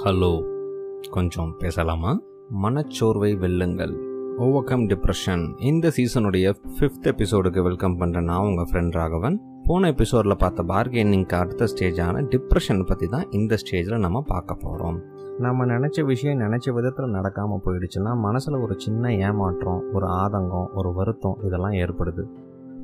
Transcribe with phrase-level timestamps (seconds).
[0.00, 0.44] Hello
[1.10, 2.20] கொஞ்சம் பேசலாமா?
[2.62, 3.92] மனச்சோர்வை வெல்லுங்கள்.
[4.36, 9.40] ஓவர் கம் டிப்ரெஷன் இந்த சீசனுடைய ஃபிஃப்த் எபிசோடுக்கு வெல்கம் பண்ணுறேன் நான் உங்கள் ஃப்ரெண்ட் ராகவன்.
[9.64, 14.98] போன எபிசோடில் பார்த்த பார்கெனிங்க்கு அடுத்த ஸ்டேஜான டிப்ரெஷன் பற்றி தான் இந்த ஸ்டேஜில் நம்ம பார்க்க போகிறோம்
[15.38, 21.38] நம்ம நினச்ச விஷயம் நினச்ச விதத்தில் நடக்காமல் போயிடுச்சுன்னா மனசில் ஒரு சின்ன ஏமாற்றம் ஒரு ஆதங்கம் ஒரு வருத்தம்
[21.44, 22.24] இதெல்லாம் ஏற்படுது.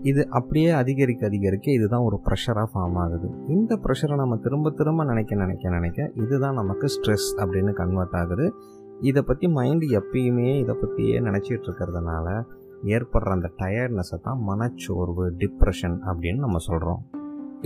[0.02, 3.30] இது அப்படியே அதிகரிக்க அதிகரிக்க இதுதான் ஒரு ப்ரெஷராக ஃபார்ம் ஆகுது.
[3.48, 8.54] இந்த ப்ரெஷரை நம்ம திரும்ப திரும்ப நினைக்க நினைக்க நினைக்க இதுதான் நமக்கு ஸ்ட்ரெஸ் அப்படின்னு கன்வெர்ட் ஆகுது.
[9.00, 12.44] இதை பற்றி மைண்டு எப்பயுமே இதை பற்றியே நினச்சிட்டு இருக்கிறதுனால
[12.84, 17.04] ஏற்படுற அந்த டயர்ட்னஸை தான் மனச்சோர்வு டிப்ரெஷன் அப்படின்னு நம்ம சொல்கிறோம்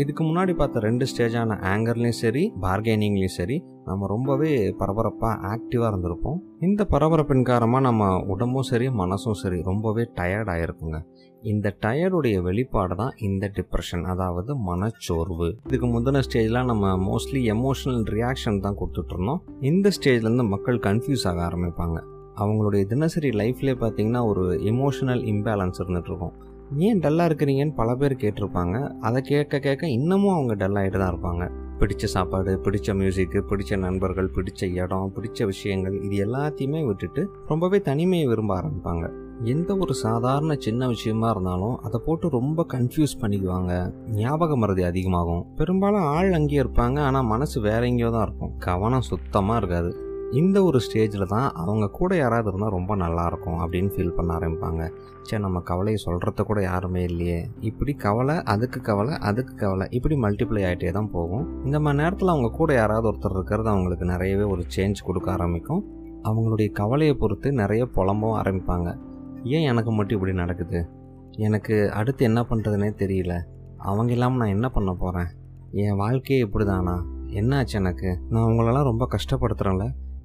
[0.00, 3.56] இதுக்கு முன்னாடி பார்த்த ரெண்டு ஸ்டேஜான ஆங்கர்லேயும் சரி பார்கெனிங்லேயும் சரி
[3.88, 6.38] நம்ம ரொம்பவே பரபரப்பாக ஆக்டிவாக இருந்திருப்போம்.
[6.66, 11.00] இந்த பரபரப்பின் காரணமாக நம்ம உடம்பும் சரி மனசும் சரி ரொம்பவே டயர்டாயிருக்குங்க
[11.42, 15.48] இந்த டயர்டுடைய வெளிப்பாடு தான் இந்த டிப்ரெஷன் அதாவது மனச்சோர்வு.
[15.68, 21.98] இதுக்கு முந்தின ஸ்டேஜில் நம்ம மோஸ்ட்லி எமோஷனல் ரியாக்ஷன் தான் கொடுத்துட்ருந்தோம் இந்த ஸ்டேஜ்லேருந்து மக்கள் கன்ஃபியூஸ் ஆக ஆரம்பிப்பாங்க.
[22.42, 26.34] அவங்களுடைய தினசரி லைஃப்லேயே பார்த்தீங்கன்னா ஒரு எமோஷனல் இம்பேலன்ஸ் இருந்துகிட்ருக்கும்
[26.76, 28.96] ஏன் டல்லாக இருக்கிறீங்கன்னு பல பேர் கேட்டிருப்பாங்க.
[29.00, 31.50] அதை கேட்க கேட்க இன்னமும் அவங்க டல்லாகிட்டு தான் இருப்பாங்க.
[31.78, 38.26] பிடிச்ச சாப்பாடு பிடிச்ச மியூசிக்கு பிடிச்ச நண்பர்கள் பிடிச்ச இடம் பிடிச்ச விஷயங்கள் இது எல்லாத்தையுமே விட்டுட்டு ரொம்பவே தனிமையை
[38.26, 39.10] விரும்ப ஆரம்பிப்பாங்க.
[39.44, 43.92] எந்த ஒரு சாதாரண சின்ன விஷயமா இருந்தாலும் அதை போட்டு ரொம்ப கன்ஃபியூஸ் பண்ணிக்குவாங்க.
[44.08, 45.46] ஞாபக மருதி அதிகமாகும்.
[45.56, 46.98] பெரும்பாலும் ஆள் அங்கேயே இருப்பாங்க.
[46.98, 48.58] ஆனால் மனசு வேற எங்கேயோ தான் இருக்கும்.
[48.58, 50.11] கவனம் சுத்தமாக இருக்காது.
[50.32, 54.92] இந்த ஒரு ஸ்டேஜில் தான் அவங்க கூட யாராவது இருந்தால் ரொம்ப நல்லாயிருக்கும் அப்படின்னு ஃபீல் பண்ண ஆரம்பிப்பாங்க.
[55.22, 57.48] சே நம்ம கவலையை சொல்கிறத கூட யாருமே இல்லையே.
[57.60, 61.64] இப்படி கவலை அதுக்கு கவலை அதுக்கு கவலை இப்படி மல்டிப்ளை ஆகிட்டே தான் போகும்.
[61.64, 65.84] இந்த மாதிரி நேரத்தில் அவங்க கூட யாராவது ஒருத்தர் இருக்கிறது அவங்களுக்கு நிறையவே ஒரு சேஞ்ச் கொடுக்க ஆரம்பிக்கும்.
[66.24, 68.98] அவங்களுடைய கவலையை பொறுத்து நிறைய புலம்பவும் ஆரம்பிப்பாங்க.
[69.44, 70.88] ஏன் எனக்கு மட்டும் இப்படி நடக்குது?
[71.36, 73.40] எனக்கு அடுத்து என்ன பண்ணுறதுனே தெரியல.
[73.78, 75.26] அவங்க இல்லாமல் நான் என்ன பண்ண போகிறேன்
[75.72, 77.04] என் வாழ்க்கையே இப்படி தானா
[77.40, 78.18] என்னாச்சு எனக்கு?
[78.30, 79.84] நான் அவங்களெல்லாம் ரொம்ப கஷ்டப்படுத்துகிறேன்ல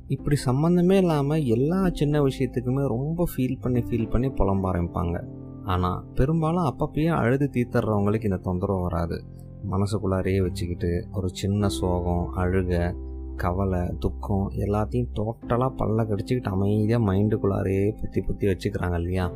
[0.09, 5.17] இப்படி சம்மந்தமே இல்லாமல் எல்லா சின்ன விஷயத்துக்குமே ரொம்ப ஃபீல் பண்ணி ஃபீல் பண்ணி புலம்ப ஆரம்பிப்பாங்க.
[5.63, 9.17] ஆனால் பெரும்பாலும் அப்பப்பயே அழுது தீர்த்துறவங்களுக்கு இந்த தொந்தரவு வராது.
[9.69, 12.95] மனசுக்குள்ளாரையே வச்சுக்கிட்டு ஒரு சின்ன சோகம் அழுக
[13.35, 19.31] கவலை துக்கம் எல்லாத்தையும் டோட்டலாக பல்ல கடிச்சிக்கிட்டு அமைதியாக மைண்டுக்குள்ளாரையே புத்தி புத்தி வச்சுக்கிறாங்க இல்லையா?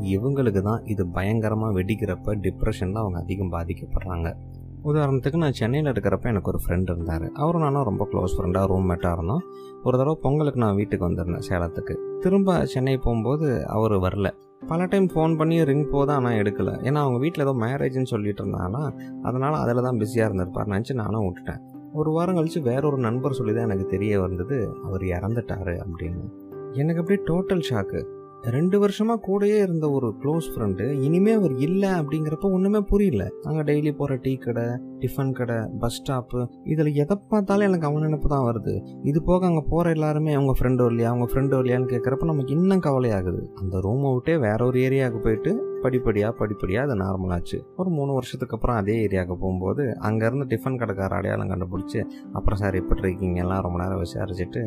[0.00, 4.36] இவங்களுக்கு தான் இது பயங்கரமாக வெடிக்கிறப்ப டிப்ரெஷனில் அவங்க அதிகம் பாதிக்கப்படுறாங்க.
[4.84, 7.30] உதாரணத்துக்கு நான் சென்னையில் இருக்கிறப்ப எனக்கு ஒரு ஃப்ரெண்ட் இருந்தார்.
[7.32, 9.42] அவரும் நானும் ரொம்ப க்ளோஸ் ஃப்ரெண்டாக ரூம்மேட்டாக இருந்தோம்.
[9.82, 12.18] ஒரு தடவை பொங்கலுக்கு நான் வீட்டுக்கு வந்திருந்தேன் சேலத்துக்கு.
[12.20, 14.30] திரும்ப சென்னை போகும்போது அவர் வரல.
[14.66, 16.74] பல டைம் ஃபோன் பண்ணி ரிங் போதான் ஆனால் எடுக்கலை.
[16.88, 18.82] ஏன்னா அவங்க வீட்டில் ஏதோ மேரேஜ்னு சொல்லிட்டு இருந்தாங்கன்னா
[19.22, 21.60] அதனால் அதில் தான் பிஸியாக இருந்திருப்பார் நினச்சி நானும் விட்டுட்டேன்.
[21.92, 24.76] ஒரு வாரம் கழித்து வேற ஒரு நண்பர் சொல்லி தான் எனக்கு தெரிய வந்தது.
[24.84, 26.24] அவர் இறந்துட்டாரு அப்படின்னு.
[26.72, 28.20] எனக்கு அப்படியே டோட்டல் ஷாக்கு
[28.50, 33.28] ரெண்டு வருஷமாக கூடயே இருந்த ஒரு க்ளோஸ் ஃப்ரெண்டு இனிமே அவர் இல்லை அப்படிங்கிறப்ப ஒன்றுமே புரியல.
[33.42, 34.64] நாங்கள் டெய்லி போகிற டீ கடை
[34.98, 38.82] டிஃபன் கடை பஸ் ஸ்டாப்பு இதில் எதை பார்த்தாலும் எனக்கு அவன் நினைப்பு தான் வருது.
[39.02, 43.42] இது போக அங்கே போகிற எல்லாருமே அவங்க ஃப்ரெண்டு இல்லையா அவங்க ஃப்ரெண்டு இல்லையான்னு கேட்குறப்ப நமக்கு இன்னும் கவலையாகுது
[43.60, 48.76] அந்த ரூமை விட்டே வேற ஒரு ஏரியாவுக்கு போயிட்டு படிப்படியாக படிப்படியாக அது நார்மலாச்சு ஒரு மூணு வருஷத்துக்கு அப்புறம்
[48.76, 52.00] அதே ஏரியாவுக்கு போகும்போது அங்கேருந்து டிஃபன் கடைக்கார அடையாளம் கண்டுபிடிச்சி
[52.32, 53.40] அப்புறம் சார் எப்படி இருக்கீங்க?
[53.40, 54.64] எல்லாம் ரொம்ப நேரம் விசாரிச்சுட்டு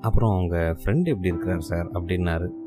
[0.00, 2.59] அப்புறம் அவங்க ஃப்ரெண்டு எப்படி இருக்கிறார் சார் அப்படின்னாரு.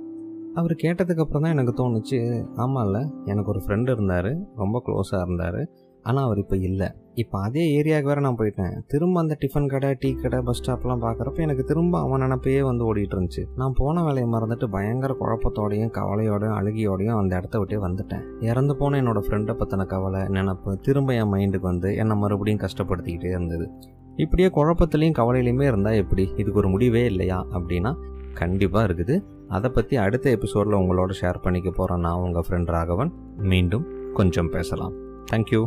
[0.59, 2.17] அவர் கேட்டதுக்கப்புறம் தான் எனக்கு தோணுச்சு
[2.63, 5.61] ஆமாம்ல எனக்கு ஒரு ஃப்ரெண்டு இருந்தார் ரொம்ப க்ளோஸாக இருந்தார்
[6.01, 6.87] ஆனால் அவர் இப்போ இல்லை.
[7.13, 8.73] இப்போ அதே ஏரியாவுக்கு வேறு நான் போயிட்டேன்.
[8.87, 13.15] திரும்ப அந்த டிஃபன் கடை டீ கடை பஸ் ஸ்டாப்லாம் பார்க்குறப்ப எனக்கு திரும்ப அவன் நினப்பையே வந்து ஓடிட்டு
[13.15, 13.43] இருந்துச்சு.
[13.55, 18.23] நான் போன வேலையை மறந்துட்டு பயங்கர குழப்பத்தோடையும் கவலையோடையும் அழுகியோடையும் அந்த இடத்த விட்டே வந்துட்டேன்.
[18.49, 23.67] இறந்து போன என்னோட ஃப்ரெண்டை பற்றின கவலை நினப்பு திரும்ப என் மைண்டுக்கு வந்து என்னை மறுபடியும் கஷ்டப்படுத்திக்கிட்டே இருந்தது.
[24.15, 26.25] இப்படியே குழப்பத்துலேயும் கவலையிலையுமே இருந்தால் எப்படி?
[26.35, 27.45] இதுக்கு ஒரு முடிவே இல்லையா?
[27.51, 27.93] அப்படின்னா
[28.33, 29.15] கண்டிப்பாக இருக்குது.
[29.47, 33.11] அதை பற்றி அடுத்த எபிசோடில் உங்களோட ஷேர் பண்ணிக்க போகிறேன் நான் உங்கள் ஃப்ரெண்ட் ராகவன்.
[33.51, 34.93] மீண்டும் கொஞ்சம் பேசலாம்.
[35.31, 35.61] தேங்க்யூ